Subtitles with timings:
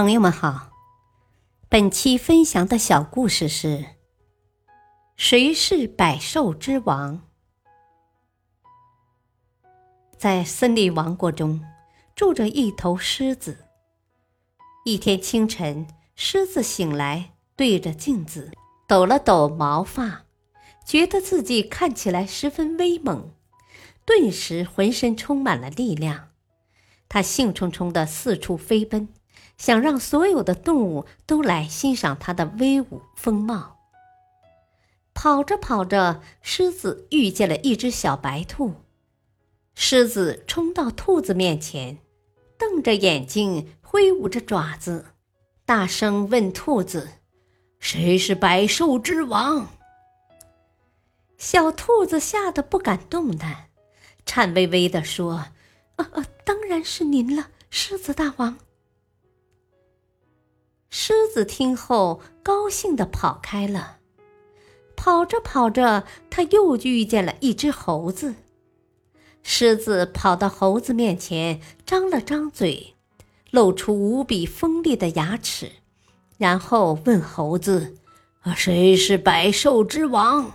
[0.00, 0.70] 朋友们好，
[1.68, 3.84] 本期分享的小故事是：
[5.14, 7.28] 谁是百兽之王？
[10.16, 11.62] 在森林王国中，
[12.16, 13.66] 住着一头狮子。
[14.86, 15.86] 一天清晨，
[16.16, 18.50] 狮子醒来，对着镜子
[18.88, 20.24] 抖了抖毛发，
[20.86, 23.34] 觉得自己看起来十分威猛，
[24.06, 26.30] 顿时浑身充满了力量。
[27.06, 29.06] 他兴冲冲地四处飞奔。
[29.60, 33.76] 想让所有的动物都来欣赏它的威武风貌。
[35.12, 38.76] 跑着跑着，狮子遇见了一只小白兔。
[39.74, 41.98] 狮子冲到兔子面前，
[42.56, 45.04] 瞪着眼睛，挥舞着爪子，
[45.66, 47.10] 大声问兔子
[47.78, 49.68] ：“谁是百兽之王？”
[51.36, 53.68] 小兔子吓得不敢动弹，
[54.24, 55.32] 颤巍巍地说
[55.96, 58.56] ：“啊啊，当然是您了，狮子大王。”
[60.90, 63.98] 狮子听后，高兴地跑开了。
[64.96, 68.34] 跑着跑着，他又遇见了一只猴子。
[69.42, 72.96] 狮子跑到猴子面前，张了张嘴，
[73.50, 75.72] 露出无比锋利的牙齿，
[76.36, 77.96] 然后问猴子
[78.54, 80.52] ：“谁是百兽之王？”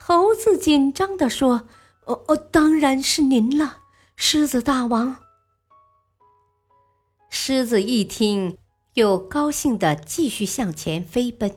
[0.00, 1.68] 猴子紧张地说
[2.06, 3.78] ：“哦哦，当然是您了，
[4.16, 5.16] 狮子大王。”
[7.34, 8.58] 狮子一听，
[8.92, 11.56] 又高兴地继续向前飞奔。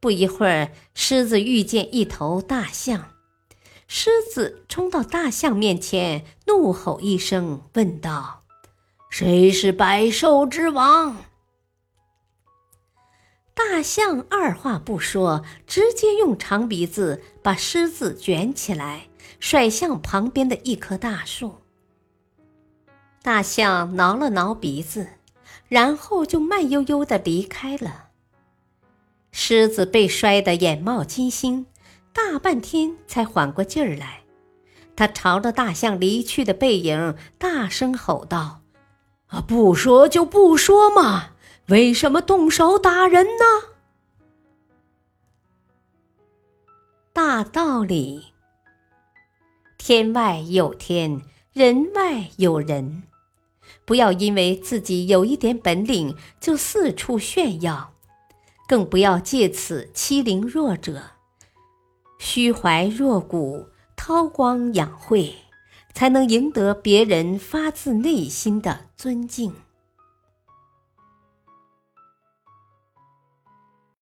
[0.00, 3.12] 不一会儿，狮子遇见一头大象，
[3.86, 8.42] 狮子冲到大象面前，怒吼一声，问道
[9.08, 11.18] ：“谁是百兽之王？”
[13.54, 19.06] 大象二话不说，直接用长鼻子把狮子卷起来，
[19.38, 21.60] 甩向旁边的一棵大树。
[23.24, 25.08] 大象挠了挠鼻子，
[25.66, 28.08] 然后就慢悠悠的离开了。
[29.32, 31.64] 狮子被摔得眼冒金星，
[32.12, 34.24] 大半天才缓过劲儿来。
[34.94, 38.60] 他朝着大象离去的背影大声吼道
[39.28, 41.30] ：“啊，不说就不说嘛，
[41.68, 43.44] 为什么动手打人呢？”
[47.14, 48.34] 大道理：
[49.78, 51.22] 天外有天，
[51.54, 53.04] 人外有人。
[53.84, 57.92] 不要因为自己有一点本领就四处炫耀，
[58.66, 61.02] 更不要借此欺凌弱者。
[62.18, 63.66] 虚怀若谷，
[63.96, 65.32] 韬光养晦，
[65.92, 69.52] 才能赢得别人发自内心的尊敬。